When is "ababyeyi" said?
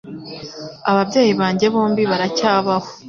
0.91-1.33